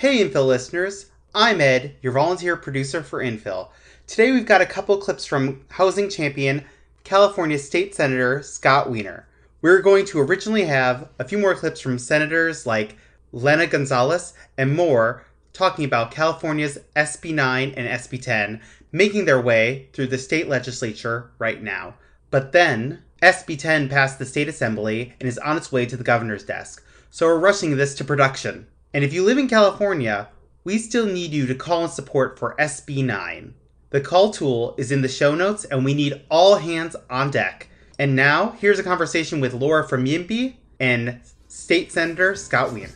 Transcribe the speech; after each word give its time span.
Hey, 0.00 0.24
Infill 0.24 0.46
listeners. 0.46 1.10
I'm 1.34 1.60
Ed, 1.60 1.94
your 2.00 2.14
volunteer 2.14 2.56
producer 2.56 3.02
for 3.02 3.22
Infill. 3.22 3.68
Today 4.06 4.32
we've 4.32 4.46
got 4.46 4.62
a 4.62 4.66
couple 4.66 4.96
clips 4.96 5.26
from 5.26 5.66
housing 5.68 6.08
champion, 6.08 6.64
California 7.04 7.58
State 7.58 7.94
Senator 7.94 8.42
Scott 8.42 8.90
Wiener. 8.90 9.28
We're 9.60 9.82
going 9.82 10.06
to 10.06 10.20
originally 10.20 10.64
have 10.64 11.10
a 11.18 11.28
few 11.28 11.36
more 11.36 11.54
clips 11.54 11.82
from 11.82 11.98
senators 11.98 12.64
like 12.64 12.96
Lena 13.30 13.66
Gonzalez 13.66 14.32
and 14.56 14.74
more 14.74 15.26
talking 15.52 15.84
about 15.84 16.12
California's 16.12 16.78
SB 16.96 17.34
9 17.34 17.74
and 17.76 17.86
SB 17.86 18.22
10 18.22 18.62
making 18.92 19.26
their 19.26 19.42
way 19.42 19.90
through 19.92 20.06
the 20.06 20.16
state 20.16 20.48
legislature 20.48 21.30
right 21.38 21.62
now. 21.62 21.92
But 22.30 22.52
then, 22.52 23.02
SB 23.22 23.58
10 23.58 23.90
passed 23.90 24.18
the 24.18 24.24
state 24.24 24.48
assembly 24.48 25.12
and 25.20 25.28
is 25.28 25.36
on 25.36 25.58
its 25.58 25.70
way 25.70 25.84
to 25.84 25.98
the 25.98 26.04
governor's 26.04 26.44
desk, 26.44 26.82
so 27.10 27.26
we're 27.26 27.38
rushing 27.38 27.76
this 27.76 27.94
to 27.96 28.02
production. 28.04 28.66
And 28.92 29.04
if 29.04 29.12
you 29.12 29.24
live 29.24 29.38
in 29.38 29.48
California, 29.48 30.28
we 30.64 30.78
still 30.78 31.06
need 31.06 31.30
you 31.30 31.46
to 31.46 31.54
call 31.54 31.84
in 31.84 31.90
support 31.90 32.38
for 32.38 32.56
SB 32.58 33.04
9. 33.04 33.54
The 33.90 34.00
call 34.00 34.30
tool 34.30 34.74
is 34.78 34.90
in 34.90 35.02
the 35.02 35.08
show 35.08 35.34
notes, 35.34 35.64
and 35.64 35.84
we 35.84 35.94
need 35.94 36.22
all 36.30 36.56
hands 36.56 36.96
on 37.08 37.30
deck. 37.30 37.68
And 37.98 38.16
now, 38.16 38.52
here's 38.52 38.78
a 38.78 38.84
conversation 38.84 39.40
with 39.40 39.54
Laura 39.54 39.86
from 39.86 40.06
YIMBY 40.06 40.56
and 40.80 41.20
State 41.48 41.92
Senator 41.92 42.34
Scott 42.34 42.72
Wiener. 42.72 42.90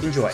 Enjoy. 0.00 0.32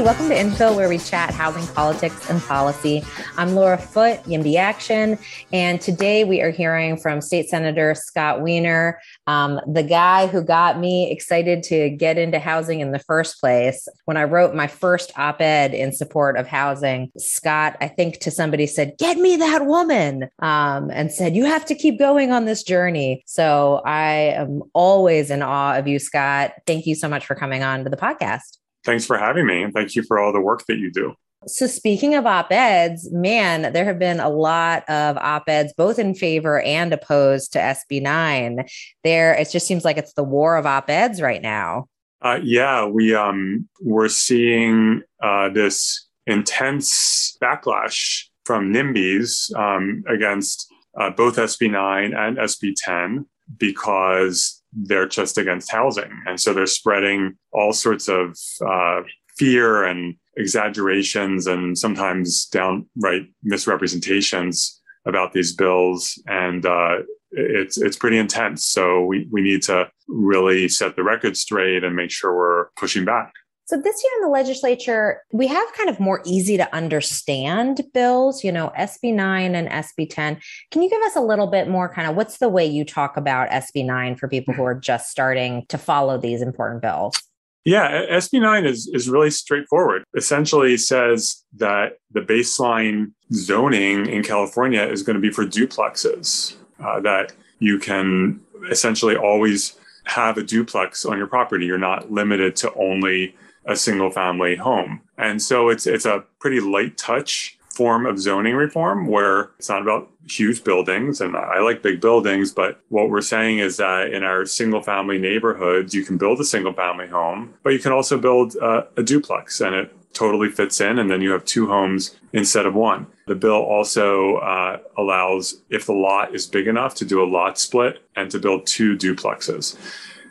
Welcome 0.00 0.30
to 0.30 0.34
Infill, 0.34 0.76
where 0.76 0.88
we 0.88 0.96
chat 0.96 1.34
housing 1.34 1.66
politics 1.74 2.30
and 2.30 2.40
policy. 2.40 3.04
I'm 3.36 3.54
Laura 3.54 3.76
Foote, 3.76 4.22
YIMBY 4.24 4.56
Action, 4.56 5.18
and 5.52 5.78
today 5.78 6.24
we 6.24 6.40
are 6.40 6.50
hearing 6.50 6.96
from 6.96 7.20
State 7.20 7.50
Senator 7.50 7.94
Scott 7.94 8.40
Wiener, 8.40 8.98
um, 9.26 9.60
the 9.70 9.82
guy 9.82 10.26
who 10.26 10.42
got 10.42 10.78
me 10.78 11.10
excited 11.10 11.62
to 11.64 11.90
get 11.90 12.16
into 12.16 12.38
housing 12.38 12.80
in 12.80 12.92
the 12.92 12.98
first 12.98 13.40
place. 13.40 13.86
When 14.06 14.16
I 14.16 14.24
wrote 14.24 14.54
my 14.54 14.68
first 14.68 15.12
op 15.18 15.42
ed 15.42 15.74
in 15.74 15.92
support 15.92 16.38
of 16.38 16.46
housing, 16.46 17.12
Scott, 17.18 17.76
I 17.82 17.88
think 17.88 18.20
to 18.20 18.30
somebody 18.30 18.66
said, 18.66 18.94
Get 18.98 19.18
me 19.18 19.36
that 19.36 19.66
woman, 19.66 20.30
um, 20.38 20.90
and 20.90 21.12
said, 21.12 21.36
You 21.36 21.44
have 21.44 21.66
to 21.66 21.74
keep 21.74 21.98
going 21.98 22.32
on 22.32 22.46
this 22.46 22.62
journey. 22.62 23.22
So 23.26 23.82
I 23.84 24.12
am 24.34 24.62
always 24.72 25.30
in 25.30 25.42
awe 25.42 25.76
of 25.76 25.86
you, 25.86 25.98
Scott. 25.98 26.52
Thank 26.66 26.86
you 26.86 26.94
so 26.94 27.06
much 27.06 27.26
for 27.26 27.34
coming 27.34 27.62
on 27.62 27.84
to 27.84 27.90
the 27.90 27.98
podcast. 27.98 28.59
Thanks 28.84 29.06
for 29.06 29.18
having 29.18 29.46
me. 29.46 29.62
And 29.62 29.72
thank 29.72 29.94
you 29.94 30.02
for 30.02 30.18
all 30.18 30.32
the 30.32 30.40
work 30.40 30.64
that 30.66 30.78
you 30.78 30.90
do. 30.90 31.14
So, 31.46 31.66
speaking 31.66 32.14
of 32.14 32.26
op 32.26 32.52
eds, 32.52 33.10
man, 33.12 33.72
there 33.72 33.86
have 33.86 33.98
been 33.98 34.20
a 34.20 34.28
lot 34.28 34.86
of 34.90 35.16
op 35.16 35.48
eds, 35.48 35.72
both 35.74 35.98
in 35.98 36.14
favor 36.14 36.60
and 36.60 36.92
opposed 36.92 37.54
to 37.54 37.58
SB9. 37.58 38.70
There, 39.04 39.32
it 39.32 39.50
just 39.50 39.66
seems 39.66 39.84
like 39.84 39.96
it's 39.96 40.12
the 40.12 40.24
war 40.24 40.56
of 40.56 40.66
op 40.66 40.90
eds 40.90 41.22
right 41.22 41.40
now. 41.40 41.86
Uh, 42.22 42.38
yeah, 42.42 42.84
we 42.84 43.14
um, 43.14 43.66
we're 43.80 44.08
seeing 44.08 45.02
uh, 45.22 45.48
this 45.48 46.08
intense 46.26 47.38
backlash 47.42 48.24
from 48.44 48.72
NIMBYs 48.72 49.54
um, 49.56 50.04
against 50.06 50.70
uh, 50.98 51.08
both 51.08 51.36
SB9 51.36 52.14
and 52.14 52.36
SB10 52.36 53.24
because 53.56 54.59
they're 54.72 55.08
just 55.08 55.38
against 55.38 55.70
housing. 55.70 56.10
And 56.26 56.40
so 56.40 56.52
they're 56.52 56.66
spreading 56.66 57.36
all 57.52 57.72
sorts 57.72 58.08
of 58.08 58.36
uh, 58.66 59.02
fear 59.36 59.84
and 59.84 60.14
exaggerations 60.36 61.46
and 61.46 61.76
sometimes 61.76 62.46
downright 62.46 63.26
misrepresentations 63.42 64.80
about 65.06 65.32
these 65.32 65.54
bills. 65.54 66.20
And 66.26 66.64
uh, 66.64 66.98
it's 67.32 67.78
it's 67.78 67.96
pretty 67.96 68.18
intense. 68.18 68.66
So 68.66 69.04
we, 69.04 69.28
we 69.30 69.40
need 69.40 69.62
to 69.62 69.88
really 70.08 70.68
set 70.68 70.96
the 70.96 71.02
record 71.02 71.36
straight 71.36 71.84
and 71.84 71.94
make 71.94 72.10
sure 72.10 72.34
we're 72.34 72.66
pushing 72.76 73.04
back. 73.04 73.32
So 73.70 73.76
this 73.76 74.02
year 74.02 74.12
in 74.16 74.22
the 74.22 74.32
legislature, 74.32 75.22
we 75.30 75.46
have 75.46 75.72
kind 75.74 75.88
of 75.88 76.00
more 76.00 76.22
easy 76.24 76.56
to 76.56 76.74
understand 76.74 77.80
bills, 77.94 78.42
you 78.42 78.50
know, 78.50 78.72
SB 78.76 79.14
9 79.14 79.54
and 79.54 79.68
SB 79.68 80.10
10. 80.10 80.40
Can 80.72 80.82
you 80.82 80.90
give 80.90 81.00
us 81.02 81.14
a 81.14 81.20
little 81.20 81.46
bit 81.46 81.68
more 81.68 81.88
kind 81.88 82.10
of 82.10 82.16
what's 82.16 82.38
the 82.38 82.48
way 82.48 82.66
you 82.66 82.84
talk 82.84 83.16
about 83.16 83.48
SB 83.50 83.86
9 83.86 84.16
for 84.16 84.26
people 84.26 84.54
who 84.54 84.64
are 84.64 84.74
just 84.74 85.08
starting 85.08 85.66
to 85.68 85.78
follow 85.78 86.18
these 86.18 86.42
important 86.42 86.82
bills? 86.82 87.22
Yeah, 87.64 88.06
SB 88.06 88.40
9 88.40 88.66
is, 88.66 88.90
is 88.92 89.08
really 89.08 89.30
straightforward. 89.30 90.02
Essentially 90.16 90.76
says 90.76 91.44
that 91.58 91.92
the 92.10 92.22
baseline 92.22 93.12
zoning 93.32 94.06
in 94.06 94.24
California 94.24 94.82
is 94.82 95.04
going 95.04 95.14
to 95.14 95.20
be 95.20 95.30
for 95.30 95.46
duplexes, 95.46 96.56
uh, 96.80 96.98
that 97.02 97.34
you 97.60 97.78
can 97.78 98.40
essentially 98.68 99.14
always 99.14 99.78
have 100.06 100.38
a 100.38 100.42
duplex 100.42 101.04
on 101.04 101.18
your 101.18 101.28
property. 101.28 101.66
You're 101.66 101.78
not 101.78 102.10
limited 102.10 102.56
to 102.56 102.74
only 102.74 103.36
a 103.66 103.76
single 103.76 104.10
family 104.10 104.56
home. 104.56 105.00
And 105.18 105.42
so 105.42 105.68
it's 105.68 105.86
it's 105.86 106.06
a 106.06 106.24
pretty 106.38 106.60
light 106.60 106.96
touch 106.96 107.58
form 107.74 108.04
of 108.04 108.18
zoning 108.18 108.56
reform 108.56 109.06
where 109.06 109.50
it's 109.58 109.68
not 109.68 109.80
about 109.80 110.10
huge 110.28 110.64
buildings 110.64 111.20
and 111.20 111.36
I 111.36 111.60
like 111.60 111.82
big 111.82 112.00
buildings 112.00 112.52
but 112.52 112.80
what 112.88 113.10
we're 113.10 113.20
saying 113.20 113.58
is 113.58 113.78
that 113.78 114.12
in 114.12 114.22
our 114.22 114.44
single 114.44 114.82
family 114.82 115.18
neighborhoods 115.18 115.94
you 115.94 116.04
can 116.04 116.18
build 116.18 116.40
a 116.40 116.44
single 116.44 116.72
family 116.72 117.06
home 117.06 117.54
but 117.62 117.72
you 117.72 117.78
can 117.78 117.92
also 117.92 118.18
build 118.18 118.56
uh, 118.56 118.82
a 118.96 119.02
duplex 119.02 119.60
and 119.60 119.74
it 119.74 119.96
totally 120.12 120.48
fits 120.48 120.80
in 120.80 120.98
and 120.98 121.10
then 121.10 121.20
you 121.20 121.30
have 121.30 121.44
two 121.44 121.68
homes 121.68 122.16
instead 122.32 122.66
of 122.66 122.74
one. 122.74 123.06
The 123.26 123.34
bill 123.34 123.62
also 123.62 124.36
uh, 124.36 124.78
allows 124.96 125.60
if 125.70 125.86
the 125.86 125.92
lot 125.92 126.34
is 126.34 126.46
big 126.46 126.66
enough 126.66 126.94
to 126.96 127.04
do 127.04 127.22
a 127.22 127.26
lot 127.26 127.58
split 127.58 128.02
and 128.16 128.30
to 128.30 128.38
build 128.38 128.66
two 128.66 128.96
duplexes. 128.96 129.76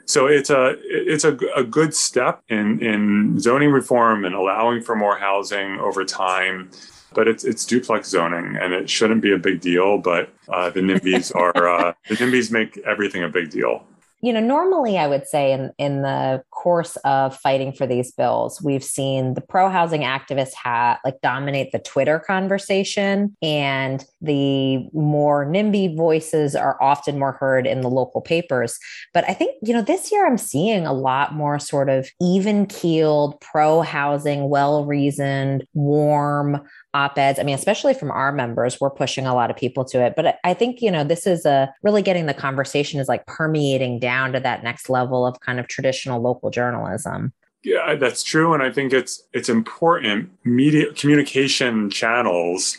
So 0.09 0.25
it's 0.25 0.49
a 0.49 0.73
it's 0.85 1.23
a, 1.23 1.37
a 1.55 1.63
good 1.63 1.93
step 1.93 2.41
in 2.49 2.81
in 2.81 3.39
zoning 3.39 3.69
reform 3.69 4.25
and 4.25 4.33
allowing 4.33 4.81
for 4.81 4.95
more 4.95 5.15
housing 5.15 5.77
over 5.79 6.03
time. 6.03 6.71
But 7.13 7.27
it's 7.27 7.43
it's 7.43 7.63
duplex 7.63 8.09
zoning, 8.09 8.57
and 8.59 8.73
it 8.73 8.89
shouldn't 8.89 9.21
be 9.21 9.33
a 9.33 9.37
big 9.37 9.61
deal. 9.61 9.99
But 9.99 10.33
uh, 10.47 10.71
the 10.71 10.79
NIMBYs 10.79 11.35
are 11.43 11.67
uh, 11.67 11.93
the 12.07 12.15
NIMBYs 12.15 12.51
make 12.51 12.79
everything 12.79 13.23
a 13.23 13.29
big 13.29 13.51
deal 13.51 13.85
you 14.21 14.33
know 14.33 14.41
normally 14.41 14.97
i 14.97 15.07
would 15.07 15.25
say 15.25 15.53
in 15.53 15.71
in 15.77 16.01
the 16.01 16.43
course 16.59 16.97
of 16.97 17.35
fighting 17.37 17.71
for 17.71 17.87
these 17.87 18.11
bills 18.11 18.61
we've 18.61 18.83
seen 18.83 19.33
the 19.33 19.41
pro 19.41 19.69
housing 19.69 20.01
activists 20.01 20.53
have 20.53 20.97
like 21.05 21.15
dominate 21.21 21.71
the 21.71 21.79
twitter 21.79 22.19
conversation 22.19 23.35
and 23.41 24.03
the 24.21 24.85
more 24.91 25.45
nimby 25.45 25.95
voices 25.95 26.55
are 26.55 26.81
often 26.81 27.17
more 27.17 27.31
heard 27.31 27.65
in 27.65 27.81
the 27.81 27.89
local 27.89 28.21
papers. 28.21 28.77
But 29.13 29.27
i 29.29 29.33
think 29.33 29.55
you 29.61 29.73
know 29.73 29.81
this 29.81 30.11
year 30.11 30.27
i'm 30.27 30.37
seeing 30.37 30.85
a 30.85 30.93
lot 30.93 31.33
more 31.33 31.59
sort 31.59 31.89
of 31.89 32.09
even 32.21 32.65
keeled 32.65 33.39
pro 33.41 33.81
housing 33.81 34.49
well 34.49 34.85
reasoned 34.85 35.65
warm 35.73 36.61
op-eds. 36.93 37.39
I 37.39 37.43
mean 37.43 37.55
especially 37.55 37.93
from 37.93 38.11
our 38.11 38.31
members 38.31 38.79
we're 38.79 38.89
pushing 38.89 39.27
a 39.27 39.33
lot 39.33 39.51
of 39.51 39.57
people 39.57 39.85
to 39.85 40.01
it. 40.01 40.13
But 40.15 40.39
i 40.43 40.53
think 40.53 40.81
you 40.81 40.91
know 40.91 41.03
this 41.03 41.27
is 41.27 41.45
a 41.45 41.73
really 41.83 42.01
getting 42.01 42.25
the 42.25 42.33
conversation 42.33 42.99
is 42.99 43.07
like 43.07 43.25
permeating 43.25 43.99
down 43.99 44.33
to 44.33 44.39
that 44.39 44.63
next 44.63 44.89
level 44.89 45.25
of 45.25 45.39
kind 45.41 45.59
of 45.59 45.67
traditional 45.67 46.21
local 46.21 46.49
journalism. 46.49 47.31
Yeah 47.63 47.95
that's 47.95 48.23
true. 48.23 48.53
And 48.53 48.63
i 48.63 48.71
think 48.71 48.93
it's 48.93 49.21
it's 49.33 49.49
important. 49.49 50.31
Media 50.43 50.91
communication 50.93 51.89
channels 51.89 52.77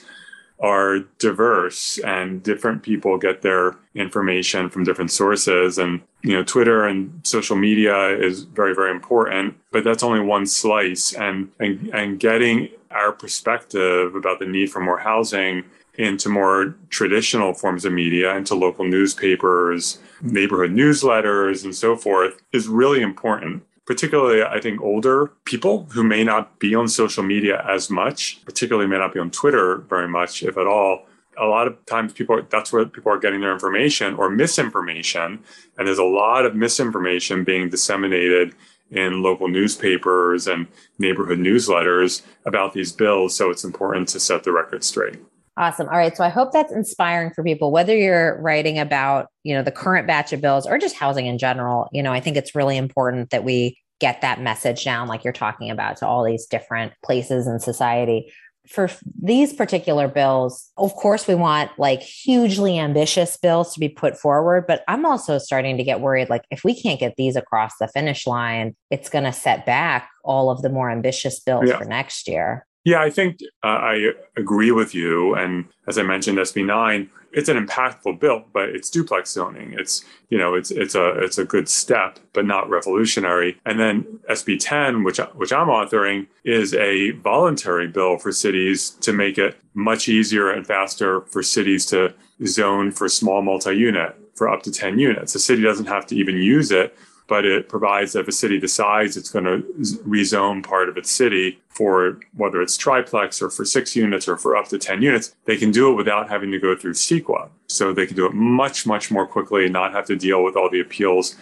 are 0.63 0.99
diverse 1.19 1.99
and 2.01 2.43
different 2.43 2.83
people 2.83 3.17
get 3.17 3.41
their 3.41 3.77
information 3.95 4.69
from 4.69 4.85
different 4.85 5.11
sources. 5.11 5.79
And 5.79 6.03
you 6.23 6.33
know 6.33 6.43
twitter 6.43 6.85
and 6.85 7.19
social 7.23 7.57
media 7.57 8.09
is 8.19 8.43
very 8.43 8.75
very 8.75 8.91
important 8.91 9.55
but 9.73 9.85
that's 9.85 10.03
only 10.03 10.21
one 10.21 10.47
slice. 10.47 11.15
And 11.15 11.51
and, 11.61 11.89
and 11.95 12.19
getting 12.19 12.71
our 12.91 13.13
perspective 13.13 14.15
about 14.15 14.39
the 14.39 14.47
need 14.47 14.71
for 14.71 14.81
more 14.81 14.99
housing 14.99 15.65
into 15.95 16.29
more 16.29 16.75
traditional 16.89 17.53
forms 17.53 17.85
of 17.85 17.93
media, 17.93 18.35
into 18.37 18.55
local 18.55 18.85
newspapers, 18.85 19.99
neighborhood 20.23 20.71
newsletters, 20.71 21.65
and 21.65 21.75
so 21.75 21.97
forth, 21.97 22.41
is 22.53 22.69
really 22.69 23.03
important. 23.03 23.63
Particularly, 23.87 24.43
I 24.43 24.61
think 24.61 24.81
older 24.81 25.33
people 25.45 25.89
who 25.91 26.05
may 26.05 26.23
not 26.23 26.59
be 26.59 26.75
on 26.75 26.89
social 26.89 27.25
media 27.25 27.65
as 27.69 27.91
much, 27.91 28.43
particularly 28.45 28.89
may 28.89 28.99
not 28.99 29.13
be 29.13 29.21
on 29.21 29.31
Twitter 29.31 29.79
very 29.79 30.09
much, 30.09 30.43
if 30.43 30.57
at 30.57 30.67
all. 30.67 31.07
A 31.37 31.47
lot 31.47 31.67
of 31.67 31.85
times, 31.87 32.13
people 32.13 32.37
are, 32.37 32.43
that's 32.43 32.73
where 32.73 32.85
people 32.87 33.13
are 33.13 33.19
getting 33.19 33.41
their 33.41 33.53
information 33.53 34.15
or 34.15 34.31
misinformation, 34.31 35.41
and 35.77 35.89
there's 35.89 35.99
a 35.99 36.05
lot 36.05 36.45
of 36.45 36.55
misinformation 36.55 37.45
being 37.45 37.69
disseminated 37.69 38.55
in 38.91 39.23
local 39.23 39.49
newspapers 39.49 40.47
and 40.47 40.67
neighborhood 40.99 41.39
newsletters 41.39 42.23
about 42.45 42.73
these 42.73 42.93
bills. 42.93 43.35
So 43.37 43.51
it's 43.51 43.65
important 43.65 44.09
to 44.09 44.21
set 44.21 44.45
the 44.45 44.53
record 44.53 44.85
straight. 44.85 45.19
Awesome. 45.57 45.89
All 45.89 45.99
right. 45.99 46.17
So 46.17 46.25
I 46.25 46.29
hope 46.31 46.53
that's 46.53 46.73
inspiring 46.73 47.33
for 47.35 47.45
people, 47.45 47.71
whether 47.71 47.95
you're 47.95 48.41
writing 48.41 48.79
about, 48.79 49.29
you 49.43 49.55
know, 49.55 49.63
the 49.63 49.73
current 49.73 50.07
batch 50.07 50.33
of 50.33 50.41
bills 50.41 50.67
or 50.67 50.79
just 50.79 50.97
housing 50.97 51.27
in 51.27 51.39
general. 51.39 51.89
You 51.93 52.03
know, 52.03 52.13
I 52.13 52.21
think 52.21 52.37
it's 52.37 52.55
really 52.55 52.77
important 52.77 53.31
that 53.31 53.45
we 53.45 53.79
get 54.01 54.23
that 54.23 54.41
message 54.41 54.85
down, 54.85 55.07
like 55.07 55.23
you're 55.23 55.33
talking 55.33 55.71
about, 55.71 55.99
to 55.99 56.07
all 56.07 56.25
these 56.25 56.47
different 56.47 56.93
places 57.05 57.47
in 57.47 57.61
society. 57.61 58.33
For 58.71 58.89
these 59.21 59.53
particular 59.53 60.07
bills, 60.07 60.71
of 60.77 60.95
course, 60.95 61.27
we 61.27 61.35
want 61.35 61.73
like 61.77 62.01
hugely 62.03 62.79
ambitious 62.79 63.37
bills 63.37 63.75
to 63.75 63.81
be 63.81 63.89
put 63.89 64.17
forward. 64.17 64.67
But 64.69 64.85
I'm 64.87 65.05
also 65.05 65.39
starting 65.39 65.77
to 65.77 65.83
get 65.83 66.01
worried 66.01 66.31
like, 66.31 66.45
if 66.51 66.63
we 66.63 66.81
can't 66.81 67.01
get 67.01 67.17
these 67.17 67.35
across 67.35 67.73
the 67.81 67.89
finish 67.89 68.29
line, 68.29 68.77
it's 68.91 69.09
going 69.09 69.25
to 69.25 69.33
set 69.33 69.67
back 69.67 70.09
all 70.25 70.51
of 70.51 70.63
the 70.63 70.71
more 70.71 70.89
ambitious 70.89 71.41
bills 71.41 71.65
yeah. 71.67 71.79
for 71.79 71.85
next 71.85 72.29
year. 72.29 72.65
Yeah, 72.85 73.01
I 73.03 73.11
think 73.11 73.41
uh, 73.63 73.67
I 73.67 74.13
agree 74.37 74.71
with 74.71 74.95
you. 74.95 75.35
And 75.35 75.67
as 75.87 75.99
I 75.99 76.03
mentioned, 76.03 76.39
SB 76.39 76.65
9 76.65 77.11
it's 77.33 77.49
an 77.49 77.65
impactful 77.65 78.19
bill, 78.19 78.45
but 78.53 78.71
it's 78.71 78.91
duplex 78.91 79.31
zoning. 79.33 79.75
It's 79.79 80.05
you 80.29 80.39
know 80.39 80.55
it's 80.55 80.71
it's 80.71 80.95
a 80.95 81.11
it's 81.21 81.39
a 81.39 81.45
good 81.45 81.69
step, 81.69 82.19
but 82.33 82.45
not 82.45 82.69
revolutionary. 82.69 83.61
And 83.65 83.79
then 83.79 84.21
SB 84.29 84.59
10, 84.61 85.05
which 85.05 85.19
which 85.35 85.53
I'm 85.53 85.69
authoring, 85.69 86.27
is 86.45 86.75
a 86.75 87.11
voluntary 87.13 87.89
bill 87.89 88.19
for 88.19 88.33
cities 88.33 88.91
to 89.01 89.13
make 89.13 89.39
it 89.39 89.57
much 89.75 90.09
easier 90.09 90.51
and 90.51 90.67
faster 90.67 91.23
for 91.23 91.43
cities 91.43 91.87
to 91.87 92.15
zone 92.47 92.91
for 92.91 93.09
small 93.09 93.43
multi-unit 93.43 94.17
for 94.35 94.49
up 94.49 94.63
to 94.63 94.73
10 94.73 94.99
units. 94.99 95.35
The 95.35 95.39
city 95.39 95.63
doesn't 95.63 95.87
have 95.87 96.07
to 96.07 96.17
even 96.17 96.37
use 96.39 96.71
it 96.71 96.97
but 97.31 97.45
it 97.45 97.69
provides 97.69 98.13
that 98.13 98.23
if 98.23 98.29
a 98.29 98.33
city 98.33 98.59
decides 98.59 99.17
it's 99.17 99.31
going 99.31 99.45
to 99.45 99.63
rezone 100.03 100.65
part 100.67 100.89
of 100.89 100.97
its 100.97 101.13
city 101.13 101.61
for 101.69 102.19
whether 102.35 102.61
it's 102.61 102.77
triplex 102.77 103.41
or 103.41 103.49
for 103.49 103.65
six 103.65 103.95
units 103.95 104.27
or 104.27 104.37
for 104.37 104.57
up 104.57 104.67
to 104.67 104.77
10 104.77 105.01
units, 105.01 105.37
they 105.45 105.57
can 105.57 105.71
do 105.71 105.93
it 105.93 105.95
without 105.95 106.29
having 106.29 106.51
to 106.51 106.59
go 106.59 106.75
through 106.75 106.93
CEQA. 106.93 107.49
So 107.69 107.93
they 107.93 108.05
can 108.05 108.17
do 108.17 108.27
it 108.27 108.35
much, 108.35 108.85
much 108.85 109.13
more 109.13 109.29
quickly 109.29 109.63
and 109.63 109.73
not 109.73 109.93
have 109.93 110.07
to 110.07 110.17
deal 110.17 110.43
with 110.43 110.57
all 110.57 110.69
the 110.69 110.81
appeals 110.81 111.37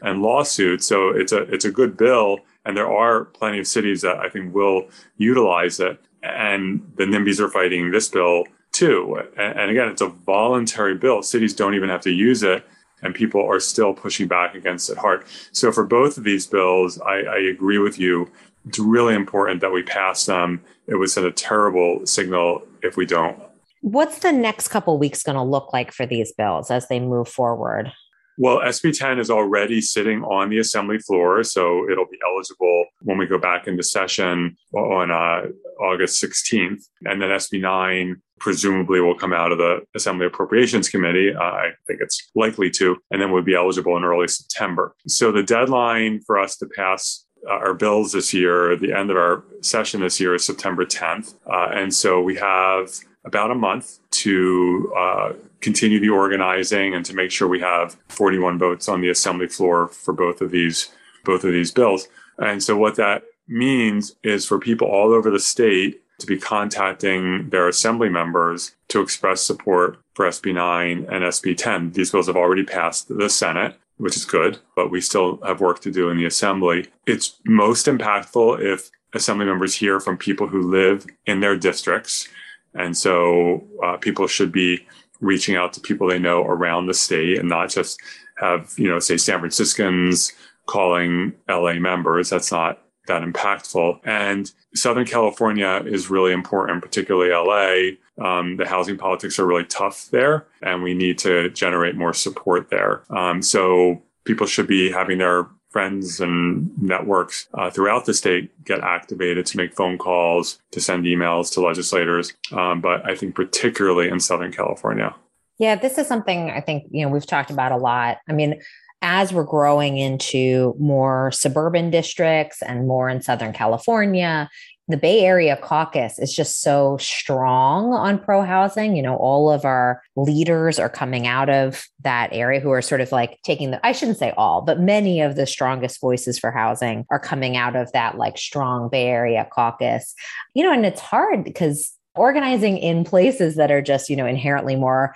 and 0.00 0.22
lawsuits. 0.22 0.86
So 0.86 1.08
it's 1.08 1.32
a, 1.32 1.42
it's 1.52 1.64
a 1.64 1.72
good 1.72 1.96
bill. 1.96 2.38
And 2.64 2.76
there 2.76 2.90
are 2.90 3.24
plenty 3.24 3.58
of 3.58 3.66
cities 3.66 4.00
that 4.02 4.18
I 4.18 4.28
think 4.28 4.54
will 4.54 4.90
utilize 5.16 5.80
it. 5.80 6.00
And 6.22 6.88
the 6.94 7.04
NIMBYs 7.04 7.40
are 7.40 7.48
fighting 7.48 7.90
this 7.90 8.08
bill 8.08 8.44
too. 8.70 9.20
And 9.36 9.72
again, 9.72 9.88
it's 9.88 10.02
a 10.02 10.06
voluntary 10.06 10.94
bill. 10.94 11.20
Cities 11.24 11.52
don't 11.52 11.74
even 11.74 11.88
have 11.88 12.02
to 12.02 12.12
use 12.12 12.44
it 12.44 12.64
and 13.02 13.14
people 13.14 13.44
are 13.44 13.60
still 13.60 13.92
pushing 13.92 14.28
back 14.28 14.54
against 14.54 14.90
it 14.90 14.98
hard. 14.98 15.24
So 15.52 15.72
for 15.72 15.84
both 15.84 16.16
of 16.18 16.24
these 16.24 16.46
bills, 16.46 17.00
I, 17.00 17.22
I 17.22 17.38
agree 17.38 17.78
with 17.78 17.98
you. 17.98 18.30
It's 18.66 18.78
really 18.78 19.14
important 19.14 19.60
that 19.60 19.72
we 19.72 19.82
pass 19.82 20.26
them. 20.26 20.62
It 20.86 20.94
would 20.94 21.10
send 21.10 21.26
a 21.26 21.32
terrible 21.32 22.06
signal 22.06 22.62
if 22.82 22.96
we 22.96 23.06
don't. 23.06 23.40
What's 23.80 24.20
the 24.20 24.30
next 24.30 24.68
couple 24.68 24.96
weeks 24.98 25.24
going 25.24 25.36
to 25.36 25.42
look 25.42 25.72
like 25.72 25.92
for 25.92 26.06
these 26.06 26.32
bills 26.32 26.70
as 26.70 26.86
they 26.86 27.00
move 27.00 27.28
forward? 27.28 27.92
Well, 28.38 28.58
SB 28.58 28.96
10 28.98 29.18
is 29.18 29.30
already 29.30 29.80
sitting 29.80 30.22
on 30.22 30.48
the 30.48 30.58
assembly 30.58 30.98
floor, 30.98 31.42
so 31.42 31.88
it'll 31.90 32.06
be 32.06 32.18
eligible 32.26 32.86
when 33.02 33.18
we 33.18 33.26
go 33.26 33.38
back 33.38 33.66
into 33.66 33.82
session 33.82 34.56
on 34.74 35.10
uh, 35.10 35.48
August 35.82 36.22
16th. 36.22 36.82
And 37.04 37.20
then 37.20 37.28
SB 37.28 37.60
9 37.60 38.22
presumably 38.38 39.00
will 39.00 39.14
come 39.14 39.32
out 39.32 39.52
of 39.52 39.58
the 39.58 39.80
Assembly 39.94 40.26
Appropriations 40.26 40.88
Committee. 40.88 41.32
Uh, 41.32 41.42
I 41.42 41.70
think 41.86 42.00
it's 42.00 42.30
likely 42.34 42.70
to, 42.70 42.96
and 43.10 43.20
then 43.20 43.32
would 43.32 43.44
be 43.44 43.54
eligible 43.54 43.96
in 43.96 44.04
early 44.04 44.28
September. 44.28 44.94
So 45.06 45.30
the 45.30 45.42
deadline 45.42 46.20
for 46.26 46.38
us 46.38 46.56
to 46.58 46.66
pass 46.66 47.26
uh, 47.48 47.52
our 47.52 47.74
bills 47.74 48.12
this 48.12 48.32
year, 48.32 48.76
the 48.76 48.92
end 48.92 49.10
of 49.10 49.16
our 49.16 49.44
session 49.60 50.00
this 50.00 50.18
year 50.18 50.34
is 50.34 50.44
September 50.44 50.84
10th. 50.84 51.34
Uh, 51.46 51.68
and 51.72 51.92
so 51.92 52.20
we 52.20 52.36
have 52.36 52.90
about 53.24 53.50
a 53.50 53.54
month 53.54 53.98
to 54.10 54.92
uh, 54.96 55.32
continue 55.60 56.00
the 56.00 56.08
organizing 56.08 56.94
and 56.94 57.04
to 57.04 57.14
make 57.14 57.30
sure 57.30 57.48
we 57.48 57.60
have 57.60 57.96
41 58.08 58.58
votes 58.58 58.88
on 58.88 59.00
the 59.00 59.10
assembly 59.10 59.46
floor 59.46 59.88
for 59.88 60.12
both 60.12 60.40
of 60.40 60.50
these 60.50 60.90
both 61.24 61.44
of 61.44 61.52
these 61.52 61.70
bills. 61.70 62.08
And 62.38 62.60
so 62.62 62.76
what 62.76 62.96
that 62.96 63.22
means 63.46 64.16
is 64.24 64.44
for 64.44 64.58
people 64.58 64.88
all 64.88 65.12
over 65.12 65.30
the 65.30 65.38
state 65.38 66.02
to 66.18 66.26
be 66.26 66.38
contacting 66.38 67.48
their 67.50 67.68
assembly 67.68 68.08
members 68.08 68.74
to 68.88 69.00
express 69.00 69.42
support 69.42 69.98
for 70.14 70.26
SB 70.26 70.54
9 70.54 71.06
and 71.10 71.24
SB 71.24 71.56
10. 71.56 71.92
These 71.92 72.10
bills 72.10 72.26
have 72.26 72.36
already 72.36 72.64
passed 72.64 73.08
the 73.08 73.28
Senate, 73.28 73.76
which 73.98 74.16
is 74.16 74.24
good, 74.24 74.58
but 74.76 74.90
we 74.90 75.00
still 75.00 75.38
have 75.44 75.60
work 75.60 75.80
to 75.80 75.90
do 75.90 76.10
in 76.10 76.16
the 76.16 76.26
assembly. 76.26 76.88
It's 77.06 77.36
most 77.44 77.86
impactful 77.86 78.60
if 78.60 78.90
assembly 79.14 79.46
members 79.46 79.76
hear 79.76 80.00
from 80.00 80.16
people 80.16 80.46
who 80.48 80.62
live 80.62 81.06
in 81.26 81.40
their 81.40 81.56
districts. 81.56 82.28
And 82.74 82.96
so 82.96 83.64
uh, 83.82 83.96
people 83.96 84.26
should 84.26 84.52
be 84.52 84.86
reaching 85.20 85.56
out 85.56 85.72
to 85.74 85.80
people 85.80 86.08
they 86.08 86.18
know 86.18 86.42
around 86.42 86.86
the 86.86 86.94
state 86.94 87.38
and 87.38 87.48
not 87.48 87.70
just 87.70 88.00
have, 88.36 88.74
you 88.76 88.88
know, 88.88 88.98
say 88.98 89.16
San 89.16 89.38
Franciscans 89.38 90.32
calling 90.66 91.32
LA 91.48 91.74
members. 91.74 92.30
That's 92.30 92.50
not 92.50 92.82
that 93.06 93.22
impactful. 93.22 94.00
And 94.04 94.50
Southern 94.74 95.06
California 95.06 95.82
is 95.84 96.10
really 96.10 96.32
important, 96.32 96.82
particularly 96.82 97.30
LA. 97.30 97.96
Um, 98.24 98.56
the 98.56 98.66
housing 98.66 98.96
politics 98.96 99.38
are 99.38 99.46
really 99.46 99.64
tough 99.64 100.08
there, 100.10 100.46
and 100.62 100.82
we 100.82 100.94
need 100.94 101.18
to 101.18 101.50
generate 101.50 101.96
more 101.96 102.14
support 102.14 102.70
there. 102.70 103.02
Um, 103.10 103.42
so 103.42 104.02
people 104.24 104.46
should 104.46 104.66
be 104.66 104.90
having 104.90 105.18
their 105.18 105.46
friends 105.72 106.20
and 106.20 106.70
networks 106.80 107.48
uh, 107.54 107.70
throughout 107.70 108.04
the 108.04 108.14
state 108.14 108.50
get 108.64 108.80
activated 108.80 109.46
to 109.46 109.56
make 109.56 109.74
phone 109.74 109.98
calls, 109.98 110.60
to 110.70 110.80
send 110.80 111.04
emails 111.04 111.52
to 111.54 111.60
legislators. 111.60 112.32
Um, 112.52 112.80
but 112.80 113.04
I 113.08 113.16
think 113.16 113.34
particularly 113.34 114.08
in 114.08 114.20
Southern 114.20 114.52
California. 114.52 115.14
Yeah, 115.58 115.76
this 115.76 115.98
is 115.98 116.06
something 116.06 116.50
I 116.50 116.60
think, 116.60 116.84
you 116.90 117.04
know, 117.04 117.12
we've 117.12 117.26
talked 117.26 117.50
about 117.50 117.72
a 117.72 117.76
lot. 117.76 118.18
I 118.28 118.32
mean, 118.32 118.60
as 119.02 119.32
we're 119.32 119.44
growing 119.44 119.98
into 119.98 120.74
more 120.78 121.30
suburban 121.32 121.90
districts 121.90 122.62
and 122.62 122.86
more 122.86 123.08
in 123.08 123.20
Southern 123.20 123.52
California, 123.52 124.48
the 124.88 124.96
Bay 124.96 125.20
Area 125.20 125.56
caucus 125.56 126.18
is 126.18 126.34
just 126.34 126.60
so 126.60 126.96
strong 126.98 127.92
on 127.92 128.18
pro 128.18 128.42
housing. 128.42 128.96
You 128.96 129.02
know, 129.02 129.16
all 129.16 129.50
of 129.50 129.64
our 129.64 130.02
leaders 130.16 130.78
are 130.78 130.88
coming 130.88 131.26
out 131.26 131.48
of 131.48 131.84
that 132.00 132.30
area 132.32 132.60
who 132.60 132.70
are 132.70 132.82
sort 132.82 133.00
of 133.00 133.12
like 133.12 133.38
taking 133.44 133.70
the, 133.70 133.86
I 133.86 133.92
shouldn't 133.92 134.18
say 134.18 134.32
all, 134.36 134.62
but 134.62 134.80
many 134.80 135.20
of 135.20 135.36
the 135.36 135.46
strongest 135.46 136.00
voices 136.00 136.38
for 136.38 136.50
housing 136.50 137.06
are 137.10 137.20
coming 137.20 137.56
out 137.56 137.76
of 137.76 137.92
that 137.92 138.18
like 138.18 138.36
strong 138.36 138.88
Bay 138.88 139.06
Area 139.06 139.48
caucus. 139.52 140.14
You 140.54 140.64
know, 140.64 140.72
and 140.72 140.84
it's 140.84 141.00
hard 141.00 141.44
because 141.44 141.92
organizing 142.14 142.76
in 142.76 143.04
places 143.04 143.56
that 143.56 143.70
are 143.70 143.82
just, 143.82 144.10
you 144.10 144.16
know, 144.16 144.26
inherently 144.26 144.76
more 144.76 145.14